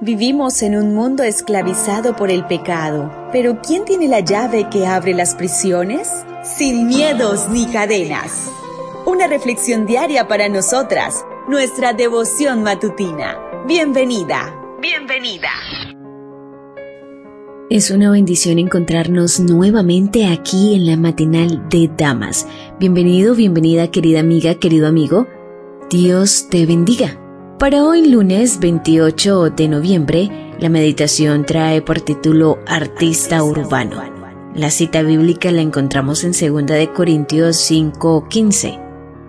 Vivimos 0.00 0.62
en 0.62 0.76
un 0.76 0.94
mundo 0.94 1.24
esclavizado 1.24 2.14
por 2.14 2.30
el 2.30 2.46
pecado, 2.46 3.12
pero 3.32 3.60
¿quién 3.60 3.84
tiene 3.84 4.06
la 4.06 4.20
llave 4.20 4.68
que 4.70 4.86
abre 4.86 5.12
las 5.12 5.34
prisiones? 5.34 6.08
Sin 6.44 6.86
miedos 6.86 7.48
ni 7.48 7.66
cadenas. 7.66 8.48
Una 9.06 9.26
reflexión 9.26 9.86
diaria 9.86 10.28
para 10.28 10.48
nosotras, 10.48 11.24
nuestra 11.48 11.94
devoción 11.94 12.62
matutina. 12.62 13.40
Bienvenida, 13.66 14.54
bienvenida. 14.80 15.50
Es 17.68 17.90
una 17.90 18.12
bendición 18.12 18.60
encontrarnos 18.60 19.40
nuevamente 19.40 20.28
aquí 20.28 20.76
en 20.76 20.86
la 20.86 20.96
matinal 20.96 21.68
de 21.70 21.90
Damas. 21.98 22.46
Bienvenido, 22.78 23.34
bienvenida 23.34 23.90
querida 23.90 24.20
amiga, 24.20 24.54
querido 24.54 24.86
amigo. 24.86 25.26
Dios 25.90 26.46
te 26.50 26.66
bendiga. 26.66 27.27
Para 27.58 27.82
hoy 27.82 28.06
lunes 28.06 28.60
28 28.60 29.50
de 29.50 29.66
noviembre, 29.66 30.54
la 30.60 30.68
meditación 30.68 31.44
trae 31.44 31.82
por 31.82 32.00
título 32.00 32.60
Artista 32.68 33.42
Urbano. 33.42 34.00
La 34.54 34.70
cita 34.70 35.02
bíblica 35.02 35.50
la 35.50 35.62
encontramos 35.62 36.22
en 36.22 36.30
2 36.30 36.66
de 36.66 36.92
Corintios 36.92 37.56
5:15. 37.56 38.78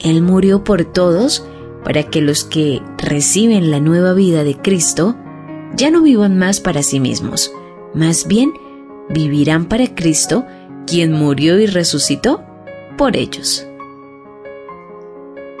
Él 0.00 0.22
murió 0.22 0.64
por 0.64 0.84
todos 0.84 1.46
para 1.84 2.02
que 2.02 2.20
los 2.20 2.42
que 2.42 2.82
reciben 2.98 3.70
la 3.70 3.78
nueva 3.78 4.12
vida 4.12 4.42
de 4.42 4.56
Cristo 4.56 5.14
ya 5.76 5.92
no 5.92 6.02
vivan 6.02 6.36
más 6.36 6.58
para 6.58 6.82
sí 6.82 6.98
mismos, 6.98 7.52
más 7.94 8.26
bien 8.26 8.52
vivirán 9.08 9.66
para 9.66 9.94
Cristo, 9.94 10.44
quien 10.84 11.12
murió 11.12 11.60
y 11.60 11.66
resucitó 11.66 12.42
por 12.98 13.16
ellos. 13.16 13.64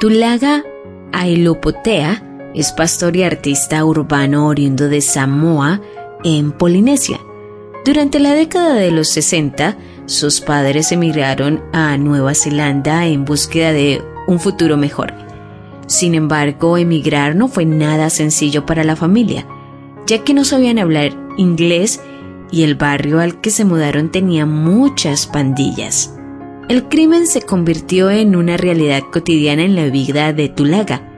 Tulaga 0.00 0.64
Ailopotea 1.12 2.25
es 2.56 2.72
pastor 2.72 3.14
y 3.16 3.22
artista 3.22 3.84
urbano 3.84 4.48
oriundo 4.48 4.88
de 4.88 5.02
Samoa, 5.02 5.82
en 6.24 6.52
Polinesia. 6.52 7.20
Durante 7.84 8.18
la 8.18 8.32
década 8.32 8.74
de 8.74 8.90
los 8.90 9.08
60, 9.08 9.76
sus 10.06 10.40
padres 10.40 10.90
emigraron 10.90 11.62
a 11.72 11.98
Nueva 11.98 12.34
Zelanda 12.34 13.06
en 13.06 13.26
búsqueda 13.26 13.72
de 13.72 14.02
un 14.26 14.40
futuro 14.40 14.78
mejor. 14.78 15.12
Sin 15.86 16.14
embargo, 16.14 16.78
emigrar 16.78 17.36
no 17.36 17.48
fue 17.48 17.66
nada 17.66 18.08
sencillo 18.08 18.64
para 18.64 18.84
la 18.84 18.96
familia, 18.96 19.46
ya 20.06 20.24
que 20.24 20.32
no 20.32 20.44
sabían 20.44 20.78
hablar 20.78 21.12
inglés 21.36 22.00
y 22.50 22.62
el 22.62 22.74
barrio 22.74 23.20
al 23.20 23.40
que 23.40 23.50
se 23.50 23.66
mudaron 23.66 24.10
tenía 24.10 24.46
muchas 24.46 25.26
pandillas. 25.26 26.14
El 26.68 26.88
crimen 26.88 27.26
se 27.26 27.42
convirtió 27.42 28.10
en 28.10 28.34
una 28.34 28.56
realidad 28.56 29.02
cotidiana 29.12 29.62
en 29.62 29.76
la 29.76 29.84
vida 29.84 30.32
de 30.32 30.48
Tulaga, 30.48 31.15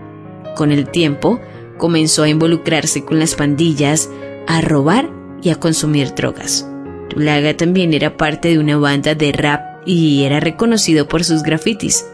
con 0.59 0.73
el 0.73 0.91
tiempo, 0.91 1.41
comenzó 1.79 2.25
a 2.25 2.29
involucrarse 2.29 3.05
con 3.05 3.21
las 3.21 3.37
pandillas, 3.37 4.11
a 4.49 4.61
robar 4.61 5.09
y 5.41 5.51
a 5.51 5.55
consumir 5.55 6.15
drogas. 6.15 6.69
Tulaga 7.09 7.57
también 7.57 7.95
era 7.95 8.17
parte 8.17 8.49
de 8.49 8.59
una 8.59 8.77
banda 8.77 9.15
de 9.15 9.33
rap 9.33 9.87
y 9.87 10.25
era 10.25 10.41
reconocido 10.41 11.07
por 11.07 11.23
sus 11.25 11.45
grafitis. 11.45 12.05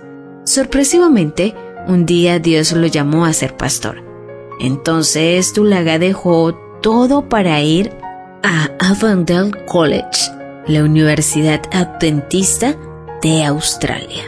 Sorpresivamente, 0.44 1.54
un 1.88 2.04
día 2.04 2.38
Dios 2.38 2.72
lo 2.72 2.86
llamó 2.86 3.24
a 3.24 3.32
ser 3.32 3.56
pastor. 3.56 4.04
Entonces 4.60 5.52
Tulaga 5.54 5.98
dejó 5.98 6.54
todo 6.82 7.28
para 7.28 7.60
ir 7.62 7.90
a 8.42 8.68
Avondale 8.78 9.52
College, 9.66 10.30
la 10.68 10.84
Universidad 10.84 11.62
Adventista 11.72 12.76
de 13.22 13.42
Australia. 13.42 14.24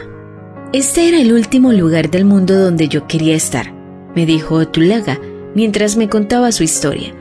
Este 0.73 1.07
era 1.07 1.21
el 1.21 1.31
último 1.31 1.71
lugar 1.71 2.09
del 2.09 2.25
mundo 2.25 2.59
donde 2.59 2.87
yo 2.89 3.07
quería 3.07 3.35
estar 3.35 3.76
me 4.17 4.25
dijo 4.25 4.67
Tulaga 4.67 5.19
mientras 5.53 5.95
me 5.95 6.09
contaba 6.09 6.51
su 6.51 6.63
historia. 6.63 7.13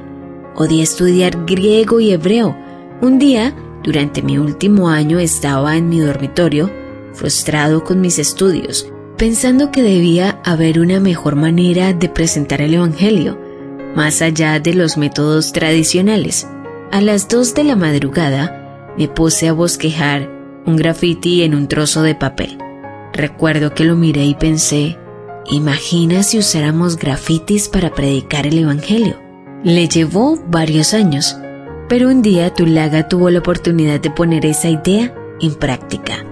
Odié 0.54 0.82
estudiar 0.82 1.44
griego 1.44 2.00
y 2.00 2.10
hebreo. 2.10 2.56
Un 3.02 3.18
día, 3.18 3.54
durante 3.84 4.22
mi 4.22 4.38
último 4.38 4.88
año, 4.88 5.18
estaba 5.18 5.76
en 5.76 5.90
mi 5.90 6.00
dormitorio, 6.00 6.70
frustrado 7.12 7.84
con 7.84 8.00
mis 8.00 8.18
estudios, 8.18 8.90
pensando 9.18 9.70
que 9.70 9.82
debía 9.82 10.40
haber 10.42 10.80
una 10.80 10.98
mejor 10.98 11.36
manera 11.36 11.92
de 11.92 12.08
presentar 12.08 12.62
el 12.62 12.72
Evangelio, 12.72 13.38
más 13.94 14.22
allá 14.22 14.58
de 14.58 14.72
los 14.72 14.96
métodos 14.96 15.52
tradicionales. 15.52 16.48
A 16.92 17.02
las 17.02 17.28
dos 17.28 17.54
de 17.54 17.64
la 17.64 17.76
madrugada, 17.76 18.94
me 18.96 19.06
puse 19.06 19.48
a 19.48 19.52
bosquejar 19.52 20.30
un 20.64 20.76
graffiti 20.76 21.42
en 21.42 21.54
un 21.54 21.68
trozo 21.68 22.02
de 22.02 22.14
papel. 22.14 22.56
Recuerdo 23.12 23.74
que 23.74 23.84
lo 23.84 23.96
miré 23.96 24.24
y 24.24 24.34
pensé, 24.34 24.96
Imagina 25.50 26.24
si 26.24 26.38
usáramos 26.38 26.96
grafitis 26.96 27.68
para 27.68 27.94
predicar 27.94 28.48
el 28.48 28.58
Evangelio. 28.58 29.16
Le 29.62 29.86
llevó 29.86 30.42
varios 30.48 30.92
años, 30.92 31.36
pero 31.88 32.08
un 32.08 32.20
día 32.20 32.52
Tulaga 32.52 33.08
tuvo 33.08 33.30
la 33.30 33.38
oportunidad 33.38 34.00
de 34.00 34.10
poner 34.10 34.44
esa 34.44 34.68
idea 34.68 35.14
en 35.40 35.54
práctica. 35.54 36.26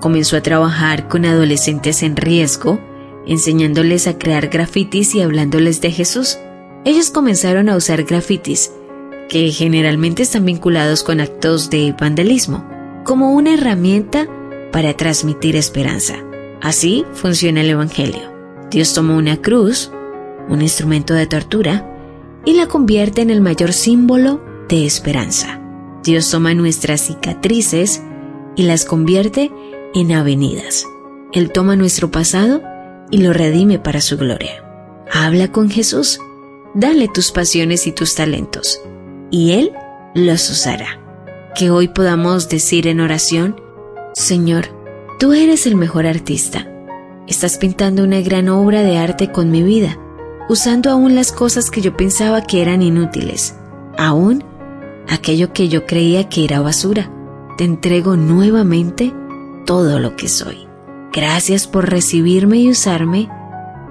Comenzó 0.00 0.36
a 0.36 0.42
trabajar 0.42 1.06
con 1.06 1.24
adolescentes 1.24 2.02
en 2.02 2.16
riesgo, 2.16 2.80
enseñándoles 3.26 4.08
a 4.08 4.18
crear 4.18 4.48
grafitis 4.48 5.14
y 5.14 5.22
hablándoles 5.22 5.80
de 5.80 5.92
Jesús. 5.92 6.38
Ellos 6.84 7.10
comenzaron 7.10 7.68
a 7.68 7.76
usar 7.76 8.02
grafitis, 8.02 8.72
que 9.28 9.52
generalmente 9.52 10.24
están 10.24 10.44
vinculados 10.44 11.04
con 11.04 11.20
actos 11.20 11.70
de 11.70 11.94
vandalismo, 11.98 12.68
como 13.04 13.32
una 13.34 13.54
herramienta 13.54 14.26
para 14.72 14.94
transmitir 14.94 15.54
esperanza. 15.54 16.14
Así 16.60 17.04
funciona 17.14 17.60
el 17.60 17.70
Evangelio. 17.70 18.37
Dios 18.70 18.92
toma 18.92 19.14
una 19.14 19.38
cruz, 19.38 19.90
un 20.48 20.60
instrumento 20.60 21.14
de 21.14 21.26
tortura, 21.26 21.94
y 22.44 22.54
la 22.54 22.66
convierte 22.66 23.22
en 23.22 23.30
el 23.30 23.40
mayor 23.40 23.72
símbolo 23.72 24.42
de 24.68 24.86
esperanza. 24.86 25.60
Dios 26.04 26.30
toma 26.30 26.54
nuestras 26.54 27.00
cicatrices 27.00 28.02
y 28.56 28.62
las 28.62 28.84
convierte 28.84 29.50
en 29.94 30.12
avenidas. 30.12 30.84
Él 31.32 31.50
toma 31.50 31.76
nuestro 31.76 32.10
pasado 32.10 32.62
y 33.10 33.18
lo 33.18 33.32
redime 33.32 33.78
para 33.78 34.00
su 34.00 34.16
gloria. 34.16 34.64
Habla 35.12 35.50
con 35.50 35.70
Jesús, 35.70 36.20
dale 36.74 37.08
tus 37.08 37.32
pasiones 37.32 37.86
y 37.86 37.92
tus 37.92 38.14
talentos, 38.14 38.82
y 39.30 39.52
Él 39.52 39.72
los 40.14 40.48
usará. 40.50 41.00
Que 41.54 41.70
hoy 41.70 41.88
podamos 41.88 42.48
decir 42.48 42.86
en 42.86 43.00
oración, 43.00 43.60
Señor, 44.14 44.66
tú 45.18 45.32
eres 45.32 45.66
el 45.66 45.74
mejor 45.74 46.06
artista 46.06 46.68
Estás 47.28 47.58
pintando 47.58 48.04
una 48.04 48.22
gran 48.22 48.48
obra 48.48 48.82
de 48.82 48.96
arte 48.96 49.30
con 49.30 49.50
mi 49.50 49.62
vida, 49.62 49.98
usando 50.48 50.90
aún 50.90 51.14
las 51.14 51.30
cosas 51.30 51.70
que 51.70 51.82
yo 51.82 51.94
pensaba 51.94 52.40
que 52.40 52.62
eran 52.62 52.80
inútiles, 52.80 53.54
aún 53.98 54.42
aquello 55.08 55.52
que 55.52 55.68
yo 55.68 55.84
creía 55.84 56.30
que 56.30 56.44
era 56.44 56.62
basura. 56.62 57.10
Te 57.58 57.64
entrego 57.64 58.16
nuevamente 58.16 59.12
todo 59.66 59.98
lo 59.98 60.16
que 60.16 60.26
soy. 60.26 60.66
Gracias 61.12 61.66
por 61.66 61.90
recibirme 61.90 62.58
y 62.60 62.70
usarme 62.70 63.28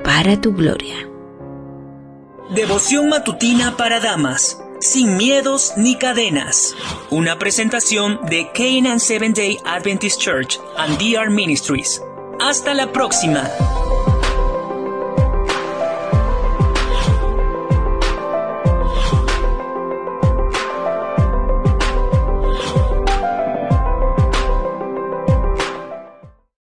para 0.03 0.41
tu 0.41 0.53
gloria. 0.53 0.95
Devoción 2.55 3.07
matutina 3.07 3.77
para 3.77 3.99
damas, 3.99 4.59
sin 4.79 5.15
miedos 5.15 5.73
ni 5.77 5.95
cadenas. 5.95 6.73
Una 7.11 7.37
presentación 7.37 8.19
de 8.29 8.49
Canaan 8.51 8.99
Seven 8.99 9.33
Day 9.33 9.59
Adventist 9.63 10.19
Church 10.19 10.59
and 10.77 10.97
DR 10.97 11.29
Ministries. 11.29 12.01
Hasta 12.47 12.73
la 12.73 12.93
próxima. 12.93 13.43